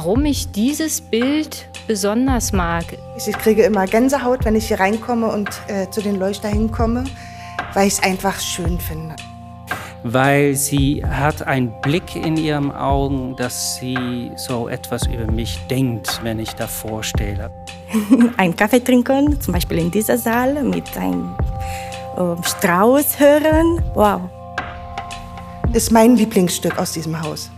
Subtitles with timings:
[0.00, 2.86] warum ich dieses Bild besonders mag.
[3.18, 7.04] Ich kriege immer Gänsehaut, wenn ich hier reinkomme und äh, zu den Leuchter hinkomme,
[7.74, 9.14] weil ich es einfach schön finde.
[10.02, 16.20] Weil sie hat einen Blick in ihren Augen, dass sie so etwas über mich denkt,
[16.22, 17.50] wenn ich davor stehe.
[18.38, 21.34] Ein Kaffee trinken, zum Beispiel in dieser Saal, mit einem
[22.16, 23.84] äh, Strauß hören.
[23.92, 24.22] Wow.
[25.74, 27.50] Ist mein Lieblingsstück aus diesem Haus.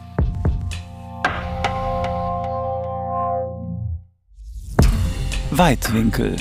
[5.55, 6.37] Weitwinkel.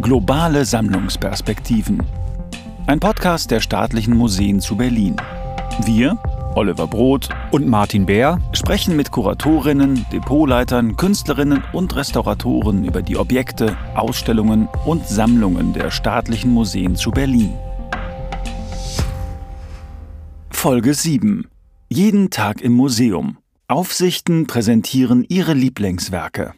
[0.00, 2.02] Globale Sammlungsperspektiven.
[2.86, 5.16] Ein Podcast der staatlichen Museen zu Berlin.
[5.84, 6.16] Wir,
[6.54, 13.76] Oliver Broth und Martin Bär, sprechen mit Kuratorinnen, Depotleitern, Künstlerinnen und Restauratoren über die Objekte,
[13.94, 17.52] Ausstellungen und Sammlungen der staatlichen Museen zu Berlin.
[20.48, 21.48] Folge 7.
[21.90, 23.36] Jeden Tag im Museum.
[23.66, 26.54] Aufsichten präsentieren ihre Lieblingswerke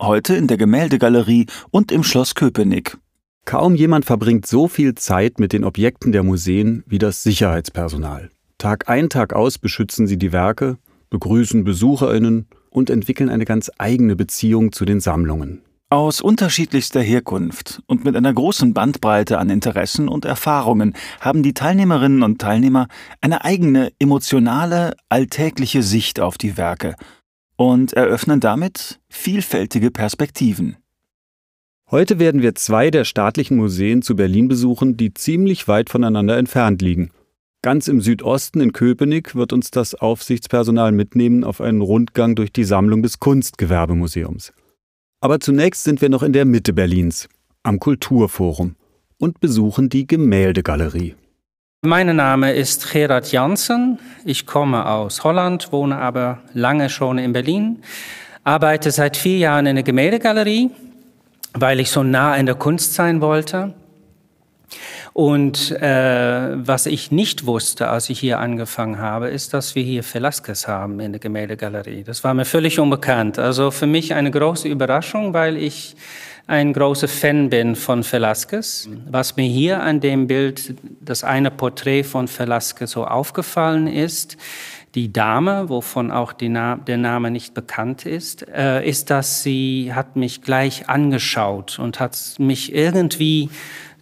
[0.00, 2.96] heute in der Gemäldegalerie und im Schloss Köpenick.
[3.44, 8.30] Kaum jemand verbringt so viel Zeit mit den Objekten der Museen wie das Sicherheitspersonal.
[8.58, 10.78] Tag ein, Tag aus beschützen sie die Werke,
[11.08, 15.62] begrüßen Besucherinnen und entwickeln eine ganz eigene Beziehung zu den Sammlungen.
[15.92, 22.22] Aus unterschiedlichster Herkunft und mit einer großen Bandbreite an Interessen und Erfahrungen haben die Teilnehmerinnen
[22.22, 22.86] und Teilnehmer
[23.20, 26.94] eine eigene emotionale, alltägliche Sicht auf die Werke
[27.60, 30.78] und eröffnen damit vielfältige Perspektiven.
[31.90, 36.80] Heute werden wir zwei der staatlichen Museen zu Berlin besuchen, die ziemlich weit voneinander entfernt
[36.80, 37.10] liegen.
[37.60, 42.64] Ganz im Südosten in Köpenick wird uns das Aufsichtspersonal mitnehmen auf einen Rundgang durch die
[42.64, 44.54] Sammlung des Kunstgewerbemuseums.
[45.20, 47.28] Aber zunächst sind wir noch in der Mitte Berlins,
[47.62, 48.76] am Kulturforum,
[49.18, 51.14] und besuchen die Gemäldegalerie.
[51.82, 53.98] Mein Name ist Gerard Janssen.
[54.26, 57.82] Ich komme aus Holland, wohne aber lange schon in Berlin,
[58.44, 60.72] arbeite seit vier Jahren in der Gemäldegalerie,
[61.54, 63.72] weil ich so nah in der Kunst sein wollte.
[65.14, 70.04] Und äh, was ich nicht wusste, als ich hier angefangen habe, ist, dass wir hier
[70.04, 72.04] Velasquez haben in der Gemäldegalerie.
[72.04, 73.38] Das war mir völlig unbekannt.
[73.38, 75.96] Also für mich eine große Überraschung, weil ich
[76.50, 78.88] ein großer Fan bin von Velasquez.
[79.08, 84.36] Was mir hier an dem Bild, das eine Porträt von Velasquez so aufgefallen ist,
[84.96, 90.16] die Dame, wovon auch Na der Name nicht bekannt ist, äh, ist, dass sie hat
[90.16, 93.48] mich gleich angeschaut und hat mich irgendwie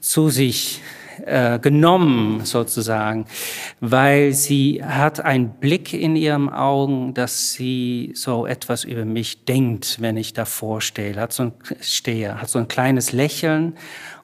[0.01, 0.81] zu sich
[1.25, 3.27] äh, genommen sozusagen,
[3.81, 10.01] weil sie hat einen Blick in ihren Augen, dass sie so etwas über mich denkt,
[10.01, 13.75] wenn ich davor stehe, hat so ein, stehe, hat so ein kleines Lächeln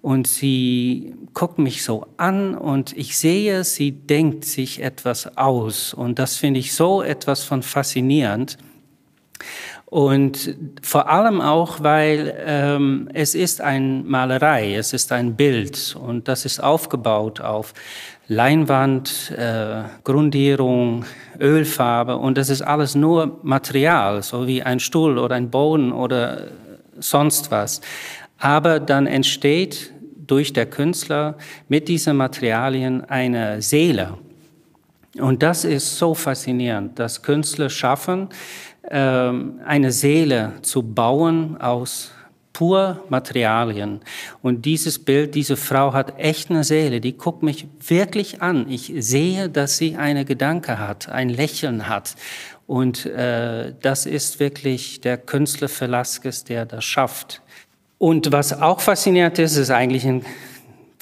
[0.03, 6.19] und sie guckt mich so an und ich sehe, sie denkt sich etwas aus und
[6.19, 8.59] das finde ich so etwas von faszinierend.
[9.95, 16.27] Und vor allem auch, weil ähm, es ist eine Malerei, es ist ein Bild und
[16.27, 17.75] das ist aufgebaut auf
[18.27, 21.05] Leinwand, äh, Grundierung,
[21.39, 26.49] Ölfarbe und das ist alles nur Material, so wie ein Stuhl oder ein Boden oder
[26.99, 27.81] sonst was.
[28.41, 29.93] Aber dann entsteht
[30.27, 31.37] durch der Künstler
[31.69, 34.19] mit diesen Materialien eine Seele.
[35.21, 38.31] Und das ist so faszinierend, dass Künstler schaffen,
[38.99, 42.13] eine Seele zu bauen aus
[42.55, 44.01] pur Materialien.
[44.41, 48.71] Und dieses Bild, diese Frau hat echt eine Seele, die guckt mich wirklich an.
[48.71, 52.15] Ich sehe, dass sie eine Gedanke hat, ein Lächeln hat.
[52.67, 57.43] Und äh, das ist wirklich der Künstler Velasquez, der das schafft.
[57.99, 60.25] Und was auch faszinierend ist, ist eigentlich ein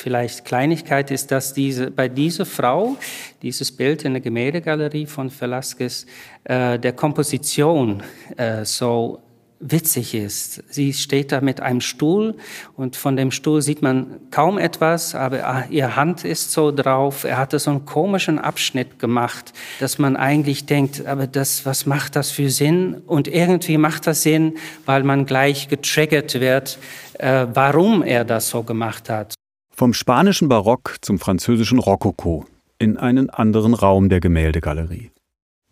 [0.03, 2.97] vielleicht Kleinigkeit ist, dass diese, bei dieser Frau,
[3.41, 6.07] dieses Bild in der Gemäldegalerie von Velasquez,
[6.45, 8.03] äh, der Komposition
[8.37, 9.21] äh, so
[9.63, 10.65] witzig ist.
[10.73, 12.35] Sie steht da mit einem Stuhl
[12.77, 17.23] und von dem Stuhl sieht man kaum etwas, aber ah, ihr Hand ist so drauf.
[17.25, 22.17] Er hatte so einen komischen Abschnitt gemacht, dass man eigentlich denkt, aber das, was macht
[22.17, 23.03] das für Sinn?
[23.07, 26.79] Und irgendwie macht das Sinn, weil man gleich getriggert wird,
[27.19, 29.35] äh, warum er das so gemacht hat.
[29.83, 32.45] Vom spanischen Barock zum französischen Rokoko
[32.79, 35.11] in einen anderen Raum der Gemäldegalerie.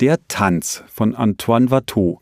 [0.01, 2.19] Der Tanz von Antoine Watteau.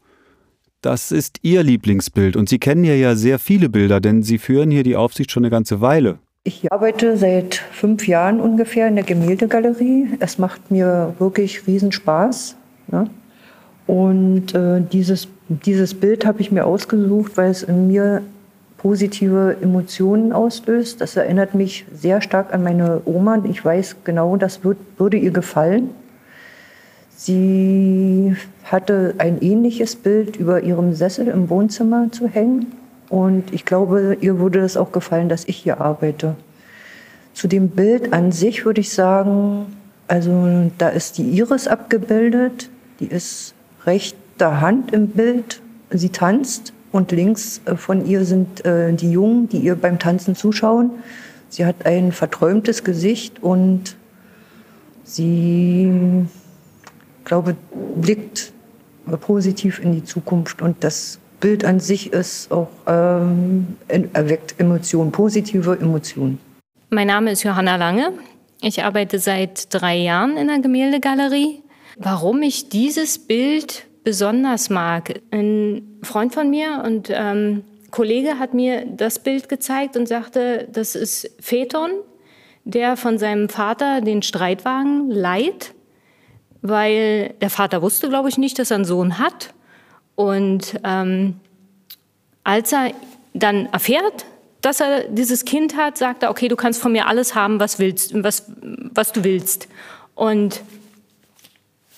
[0.83, 4.71] Das ist Ihr Lieblingsbild und Sie kennen hier ja sehr viele Bilder, denn Sie führen
[4.71, 6.19] hier die Aufsicht schon eine ganze Weile.
[6.45, 10.09] Ich arbeite seit fünf Jahren ungefähr in der Gemäldegalerie.
[10.21, 12.57] Es macht mir wirklich Riesenspaß.
[12.89, 13.09] Ne?
[13.87, 18.25] Und äh, dieses, dieses Bild habe ich mir ausgesucht, weil es in mir
[18.79, 21.01] positive Emotionen auslöst.
[21.01, 23.43] Das erinnert mich sehr stark an meine Oma.
[23.45, 25.91] Ich weiß genau, das wird, würde ihr gefallen.
[27.17, 32.73] Sie hatte ein ähnliches Bild über ihrem Sessel im Wohnzimmer zu hängen.
[33.09, 36.37] Und ich glaube, ihr würde es auch gefallen, dass ich hier arbeite.
[37.35, 39.67] Zu dem Bild an sich würde ich sagen,
[40.07, 42.71] also da ist die Iris abgebildet,
[43.01, 43.55] die ist
[43.87, 45.61] rechter Hand im Bild,
[45.91, 50.35] sie tanzt und links äh, von ihr sind äh, die Jungen, die ihr beim Tanzen
[50.35, 50.91] zuschauen.
[51.49, 53.97] Sie hat ein verträumtes Gesicht und
[55.05, 55.91] sie,
[57.25, 57.57] glaube,
[57.97, 58.53] blickt
[59.21, 65.79] positiv in die Zukunft und das Bild an sich ist auch ähm, erweckt Emotionen, positive
[65.81, 66.39] Emotionen.
[66.91, 68.13] Mein Name ist Johanna Lange.
[68.61, 71.63] Ich arbeite seit drei Jahren in der Gemäldegalerie.
[71.97, 75.21] Warum ich dieses Bild besonders mag.
[75.31, 80.95] Ein Freund von mir und ähm, Kollege hat mir das Bild gezeigt und sagte, das
[80.95, 81.91] ist Phaeton,
[82.65, 85.75] der von seinem Vater den Streitwagen leiht,
[86.63, 89.53] weil der Vater wusste, glaube ich, nicht, dass er einen Sohn hat.
[90.15, 91.35] Und ähm,
[92.45, 92.93] als er
[93.35, 94.25] dann erfährt,
[94.63, 97.79] dass er dieses Kind hat, sagt er, okay, du kannst von mir alles haben, was,
[97.79, 99.69] willst, was, was du willst.
[100.15, 100.63] Und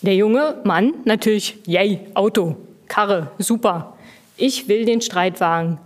[0.02, 2.56] der junge Mann natürlich, yay, Auto,
[2.88, 3.96] Karre, super.
[4.36, 5.78] Ich will den Streitwagen.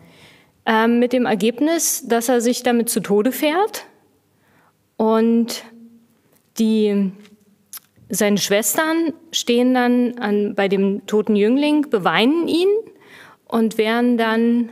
[0.67, 3.85] Ähm, mit dem Ergebnis, dass er sich damit zu Tode fährt
[4.97, 5.65] und
[6.59, 7.13] die,
[8.09, 12.69] seine Schwestern stehen dann an, bei dem toten Jüngling, beweinen ihn
[13.47, 14.71] und werden dann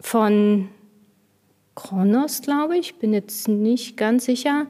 [0.00, 0.68] von
[1.74, 4.66] Kronos, glaube ich, bin jetzt nicht ganz sicher,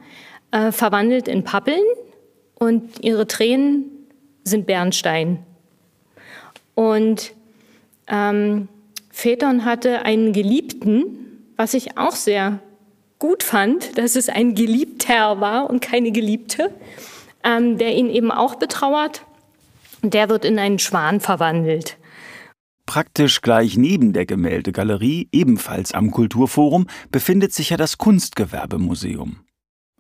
[0.51, 1.85] äh, verwandelt in Pappeln
[2.59, 3.85] und ihre Tränen
[4.45, 5.45] sind Bernstein.
[6.75, 7.33] Und
[8.09, 8.69] ähm,
[9.11, 12.61] Phaeton hatte einen Geliebten, was ich auch sehr
[13.19, 16.71] gut fand, dass es ein Geliebter war und keine Geliebte,
[17.43, 19.25] ähm, der ihn eben auch betrauert.
[20.03, 21.97] Der wird in einen Schwan verwandelt.
[22.85, 29.46] Praktisch gleich neben der Gemäldegalerie, ebenfalls am Kulturforum, befindet sich ja das Kunstgewerbemuseum.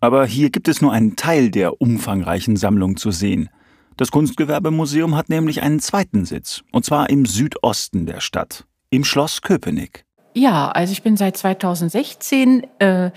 [0.06, 3.48] Aber hier gibt es nur einen Teil der umfangreichen Sammlung zu sehen.
[3.96, 9.42] Das Kunstgewerbemuseum hat nämlich einen zweiten Sitz, und zwar im Südosten der Stadt, im Schloss
[9.42, 10.04] Köpenick.
[10.32, 13.10] Ja, also ich bin seit 2016 äh,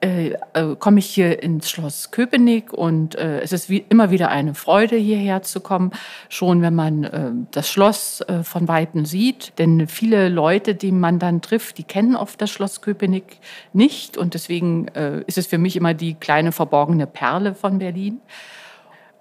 [0.00, 4.28] äh, äh, komme ich hier ins Schloss Köpenick und äh, es ist wie immer wieder
[4.28, 5.90] eine Freude, hierher zu kommen,
[6.28, 9.52] schon wenn man äh, das Schloss äh, von Weitem sieht.
[9.58, 13.38] Denn viele Leute, die man dann trifft, die kennen oft das Schloss Köpenick
[13.72, 18.20] nicht und deswegen äh, ist es für mich immer die kleine verborgene Perle von Berlin.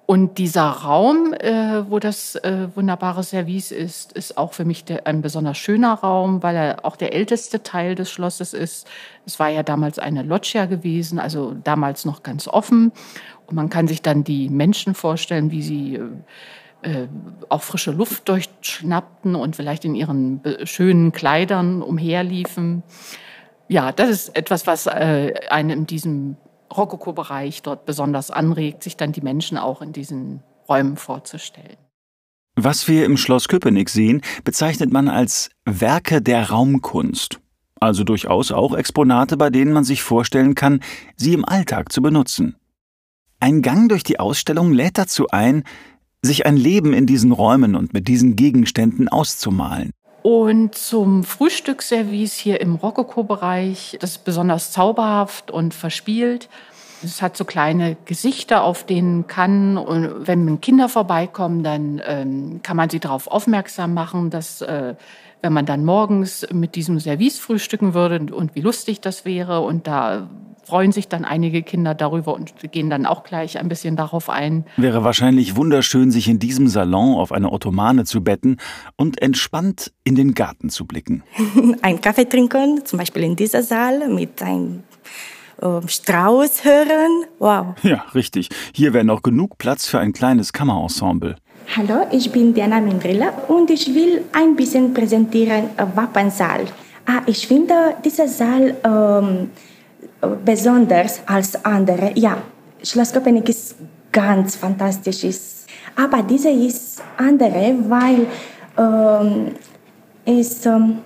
[0.07, 5.05] Und dieser Raum, äh, wo das äh, wunderbare Service ist, ist auch für mich der,
[5.05, 8.87] ein besonders schöner Raum, weil er auch der älteste Teil des Schlosses ist.
[9.25, 12.93] Es war ja damals eine Loggia gewesen, also damals noch ganz offen.
[13.47, 15.95] Und man kann sich dann die Menschen vorstellen, wie sie
[16.83, 17.07] äh, äh
[17.49, 22.81] auch frische Luft durchschnappten und vielleicht in ihren schönen Kleidern umherliefen.
[23.67, 26.37] Ja, das ist etwas, was äh, einen in diesem
[26.77, 31.77] Rokoko-Bereich dort besonders anregt, sich dann die Menschen auch in diesen Räumen vorzustellen.
[32.55, 37.39] Was wir im Schloss Köpenick sehen, bezeichnet man als Werke der Raumkunst.
[37.79, 40.81] Also durchaus auch Exponate, bei denen man sich vorstellen kann,
[41.15, 42.55] sie im Alltag zu benutzen.
[43.39, 45.63] Ein Gang durch die Ausstellung lädt dazu ein,
[46.23, 49.91] sich ein Leben in diesen Räumen und mit diesen Gegenständen auszumalen.
[50.27, 56.49] Und zum Frühstücksservice hier im Rokoko-Bereich, das ist besonders zauberhaft und verspielt.
[57.01, 62.75] Es hat so kleine Gesichter, auf denen kann, und wenn Kinder vorbeikommen, dann ähm, kann
[62.75, 64.95] man sie darauf aufmerksam machen, dass äh,
[65.47, 69.61] wenn man dann morgens mit diesem Service frühstücken würde und wie lustig das wäre.
[69.61, 70.29] Und da
[70.65, 74.65] freuen sich dann einige Kinder darüber und gehen dann auch gleich ein bisschen darauf ein.
[74.75, 78.57] Wäre wahrscheinlich wunderschön, sich in diesem Salon auf eine Ottomane zu betten
[78.97, 81.23] und entspannt in den Garten zu blicken.
[81.81, 84.83] Ein Kaffee trinken, zum Beispiel in dieser Saal mit einem
[85.61, 87.23] äh, Strauß hören.
[87.39, 87.67] Wow.
[87.83, 88.49] Ja, richtig.
[88.73, 91.37] Hier wäre noch genug Platz für ein kleines Kammerensemble.
[91.75, 96.61] Hallo, ich bin Diana Mendrilla und ich will ein bisschen präsentieren äh, Wappensaal.
[97.05, 99.51] Ah, ich finde dieser Saal ähm,
[100.45, 102.11] besonders als andere.
[102.15, 102.37] Ja,
[102.81, 103.75] Schloss Köpenick ist
[104.11, 105.25] ganz fantastisch.
[105.95, 108.25] Aber diese ist andere, weil
[108.77, 109.51] ähm,
[110.25, 110.99] ist, ähm,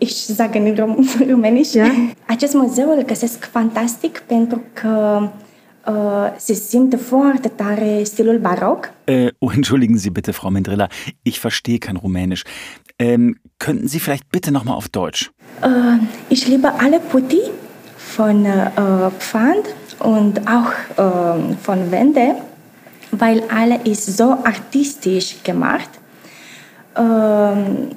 [0.00, 0.78] ich sage in
[1.30, 1.86] Rumänisch, ja?
[2.26, 5.28] acest muzeul găsesc fantastic pentru că
[5.88, 8.90] uh, se simte foarte tare stilul barock.
[9.06, 10.88] Äh, oh, entschuldigen Sie bitte, Frau Mendrilla,
[11.22, 12.44] ich verstehe kein Rumänisch.
[12.98, 15.30] Ähm, könnten Sie vielleicht bitte nochmal auf Deutsch?
[15.62, 15.98] Uh,
[16.28, 17.40] ich liebe alle Putti
[17.96, 18.70] von äh,
[19.18, 22.34] Pfand und auch äh, von Wände.
[23.12, 25.90] weil alle ist so artistisch gemacht.
[26.96, 27.90] Ähm,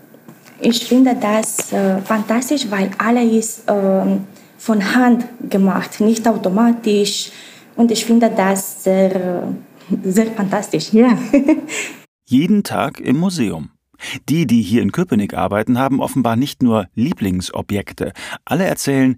[0.59, 4.17] ich finde das äh, fantastisch, weil alle ist äh,
[4.57, 7.31] von Hand gemacht, nicht automatisch.
[7.75, 9.53] Und ich finde das sehr,
[10.03, 10.93] sehr fantastisch.
[10.93, 11.17] Ja.
[12.25, 13.69] Jeden Tag im Museum.
[14.29, 18.11] Die, die hier in Köpenick arbeiten, haben offenbar nicht nur Lieblingsobjekte.
[18.43, 19.17] Alle erzählen,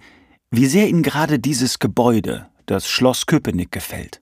[0.52, 4.22] wie sehr ihnen gerade dieses Gebäude, das Schloss Köpenick, gefällt.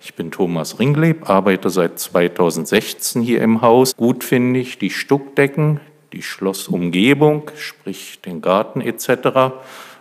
[0.00, 3.96] Ich bin Thomas Ringleb, arbeite seit 2016 hier im Haus.
[3.96, 5.80] Gut finde ich die Stuckdecken,
[6.12, 9.54] die Schlossumgebung, sprich den Garten etc.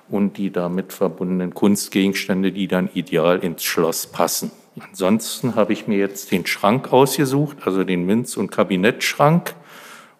[0.10, 4.51] und die damit verbundenen Kunstgegenstände, die dann ideal ins Schloss passen.
[4.79, 9.53] Ansonsten habe ich mir jetzt den Schrank ausgesucht, also den Minz- und Kabinettschrank.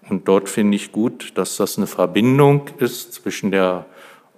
[0.10, 3.86] Und dort finde ich gut, dass das eine Verbindung ist zwischen der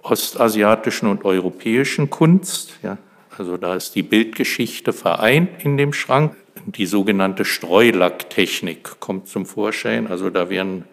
[0.02, 2.78] ostasiatischen und europäischen Kunst.
[2.82, 2.96] Ja,
[3.36, 6.34] also da ist die Bildgeschichte vereint in dem Schrank.
[6.64, 10.06] Die sogenannte Streulacktechnik kommt zum Vorschein.
[10.06, 10.84] Also da werden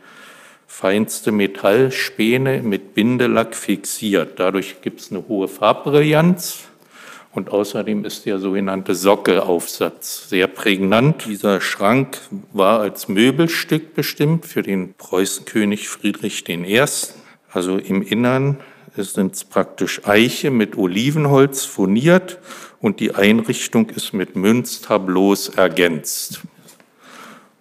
[0.74, 4.40] feinste Metallspäne mit Bindelack fixiert.
[4.40, 6.64] Dadurch gibt es eine hohe Farbbrillanz.
[7.32, 11.26] Und außerdem ist der sogenannte Sockelaufsatz sehr prägnant.
[11.28, 12.18] Dieser Schrank
[12.52, 16.82] war als Möbelstück bestimmt für den Preußenkönig Friedrich I.
[17.52, 18.58] Also im Innern
[18.98, 22.40] sind praktisch Eiche mit Olivenholz furniert
[22.82, 26.42] und die Einrichtung ist mit Münztableaus ergänzt.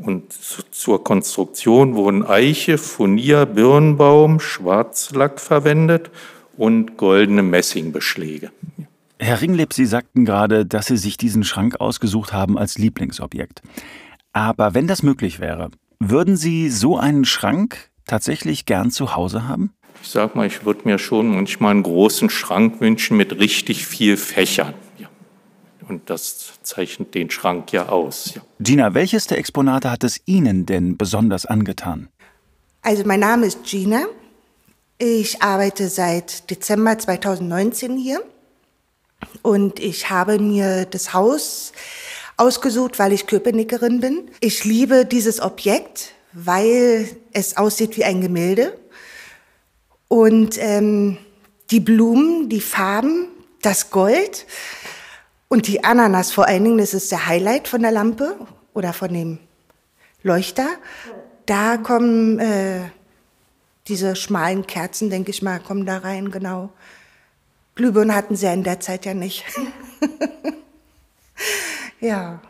[0.02, 6.10] Und zur Konstruktion wurden Eiche, Furnier, Birnbaum, Schwarzlack verwendet
[6.56, 8.50] und goldene Messingbeschläge.
[9.18, 13.62] Herr Ringleb, Sie sagten gerade, dass Sie sich diesen Schrank ausgesucht haben als Lieblingsobjekt.
[14.32, 19.72] Aber wenn das möglich wäre, würden Sie so einen Schrank tatsächlich gern zu Hause haben?
[20.02, 24.16] Ich sag mal, ich würde mir schon manchmal einen großen Schrank wünschen mit richtig viel
[24.16, 24.74] Fächern.
[25.92, 28.32] Und das zeichnet den Schrank ja aus.
[28.34, 28.42] Ja.
[28.60, 32.08] Gina, welches der Exponate hat es Ihnen denn besonders angetan?
[32.80, 34.06] Also mein Name ist Gina.
[34.96, 38.22] Ich arbeite seit Dezember 2019 hier
[39.42, 41.72] und ich habe mir das Haus
[42.38, 44.30] ausgesucht, weil ich Köpenickerin bin.
[44.40, 48.78] Ich liebe dieses Objekt, weil es aussieht wie ein Gemälde.
[50.08, 51.18] Und ähm,
[51.70, 53.28] die Blumen, die Farben,
[53.60, 54.46] das Gold
[55.52, 58.38] und die Ananas vor allen Dingen, das ist der Highlight von der Lampe
[58.72, 59.38] oder von dem
[60.22, 60.66] Leuchter.
[61.44, 62.80] Da kommen äh,
[63.86, 66.70] diese schmalen Kerzen, denke ich mal, kommen da rein, genau.
[67.74, 69.44] Glühbirnen hatten sie ja in der Zeit ja nicht.
[72.00, 72.40] ja.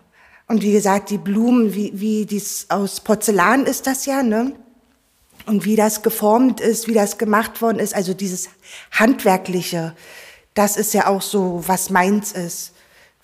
[0.47, 4.53] Und wie gesagt, die Blumen, wie, wie dies aus Porzellan ist das ja, ne?
[5.47, 8.49] und wie das geformt ist, wie das gemacht worden ist, also dieses
[8.93, 9.97] Handwerkliche,
[10.55, 12.72] das ist ja auch so, was meins ist,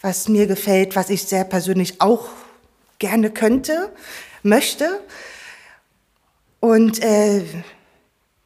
[0.01, 2.29] was mir gefällt, was ich sehr persönlich auch
[2.99, 3.93] gerne könnte,
[4.43, 5.01] möchte.
[6.61, 7.45] Und äh,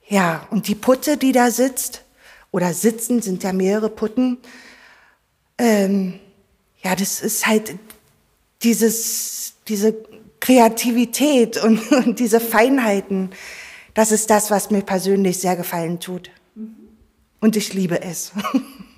[0.08, 2.04] ja, und die Putte, die da sitzt,
[2.50, 4.38] oder sitzen, sind ja mehrere Putten,
[5.58, 6.20] ähm,
[6.82, 7.74] ja, das ist halt
[8.62, 9.94] dieses, diese
[10.40, 13.30] Kreativität und, und diese Feinheiten,
[13.94, 16.30] das ist das, was mir persönlich sehr gefallen tut.
[17.40, 18.32] Und ich liebe es.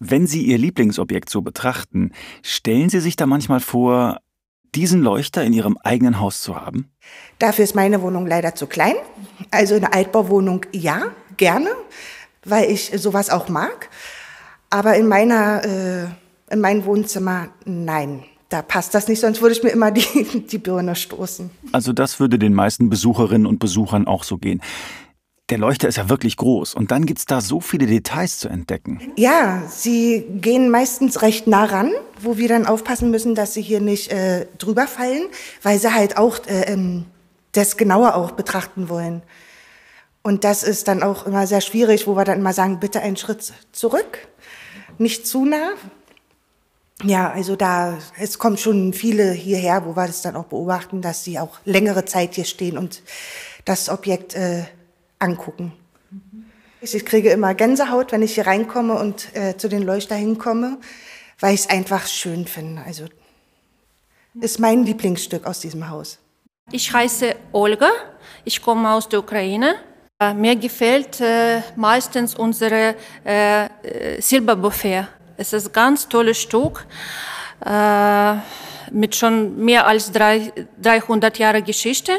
[0.00, 4.18] Wenn Sie Ihr Lieblingsobjekt so betrachten, stellen Sie sich da manchmal vor,
[4.74, 6.90] diesen Leuchter in Ihrem eigenen Haus zu haben?
[7.38, 8.94] Dafür ist meine Wohnung leider zu klein.
[9.50, 11.70] Also eine Altbauwohnung ja, gerne,
[12.44, 13.90] weil ich sowas auch mag.
[14.70, 19.62] Aber in meiner, äh, in meinem Wohnzimmer nein da passt das nicht, sonst würde ich
[19.62, 21.50] mir immer die, die Birne stoßen.
[21.72, 24.60] Also das würde den meisten Besucherinnen und Besuchern auch so gehen.
[25.50, 28.48] Der Leuchter ist ja wirklich groß und dann gibt es da so viele Details zu
[28.48, 29.00] entdecken.
[29.16, 31.90] Ja, sie gehen meistens recht nah ran,
[32.20, 35.24] wo wir dann aufpassen müssen, dass sie hier nicht äh, drüber fallen,
[35.62, 37.06] weil sie halt auch äh, ähm,
[37.50, 39.22] das genauer auch betrachten wollen.
[40.22, 43.16] Und das ist dann auch immer sehr schwierig, wo wir dann immer sagen, bitte einen
[43.16, 44.28] Schritt zurück,
[44.98, 45.72] nicht zu nah,
[47.02, 51.24] ja, also da, es kommen schon viele hierher, wo wir das dann auch beobachten, dass
[51.24, 53.02] sie auch längere Zeit hier stehen und
[53.64, 54.64] das Objekt äh,
[55.20, 55.72] angucken.
[56.80, 60.78] Ich kriege immer Gänsehaut, wenn ich hier reinkomme und äh, zu den Leuchter hinkomme,
[61.38, 62.82] weil ich es einfach schön finde.
[62.82, 63.04] Also
[64.40, 66.18] ist mein Lieblingsstück aus diesem Haus.
[66.72, 67.90] Ich heiße Olga,
[68.44, 69.74] ich komme aus der Ukraine.
[70.18, 75.06] Äh, mir gefällt äh, meistens unsere äh, äh Silberbuffet.
[75.36, 76.86] Es ist ein ganz tolles Stück
[77.64, 78.34] äh,
[78.90, 82.12] mit schon mehr als drei, 300 Jahre Geschichte.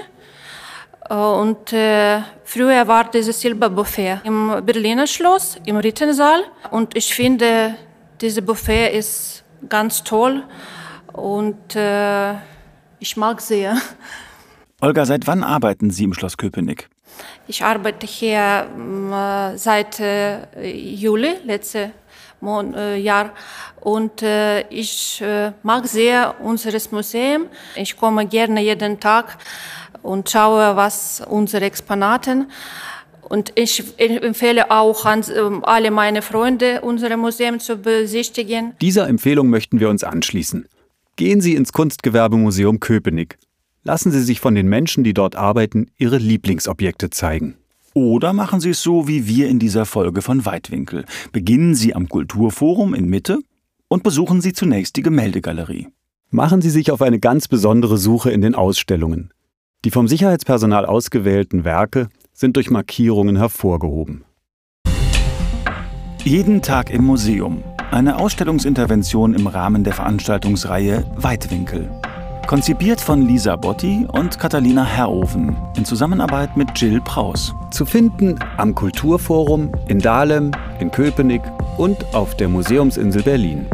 [1.10, 6.43] Äh, und äh, früher war dieses Silberbuffet im Berliner Schloss, im Rittensaal.
[6.72, 7.75] Und ich finde,
[8.20, 10.43] dieses Buffet ist ganz toll.
[11.13, 12.34] und äh,
[13.00, 13.77] ich mag sehr.
[14.81, 16.89] Olga, seit wann arbeiten Sie im Schloss Köpenick?
[17.48, 18.67] Ich arbeite hier
[19.12, 20.01] äh, seit
[20.63, 21.89] Juli letztes
[22.39, 23.31] Mon äh, Jahr
[23.81, 25.24] und äh, ich
[25.62, 27.48] mag sehr unseres Museum.
[27.75, 29.38] Ich komme gerne jeden Tag
[30.03, 32.48] und schaue, was unsere Exponaten
[33.31, 38.74] und ich empfehle auch an ähm, alle meine Freunde, unser Museum zu besichtigen.
[38.81, 40.67] Dieser Empfehlung möchten wir uns anschließen.
[41.15, 43.38] Gehen Sie ins Kunstgewerbemuseum Köpenick.
[43.84, 47.55] Lassen Sie sich von den Menschen, die dort arbeiten, ihre Lieblingsobjekte zeigen.
[47.93, 51.05] Oder machen Sie es so wie wir in dieser Folge von Weitwinkel.
[51.31, 53.39] Beginnen Sie am Kulturforum in Mitte
[53.88, 55.88] und besuchen Sie zunächst die Gemäldegalerie.
[56.31, 59.31] Machen Sie sich auf eine ganz besondere Suche in den Ausstellungen.
[59.84, 64.26] Die vom Sicherheitspersonal ausgewählten Werke sind durch Markierungen hervorgehoben.
[66.24, 67.64] Jeden Tag im Museum.
[67.90, 71.90] Eine Ausstellungsintervention im Rahmen der Veranstaltungsreihe Weitwinkel.
[72.46, 77.56] Konzipiert von Lisa Botti und Catalina Herroven in Zusammenarbeit mit Jill Praus.
[77.72, 81.42] Zu finden am Kulturforum, in Dahlem, in Köpenick
[81.78, 83.66] und auf der Museumsinsel Berlin.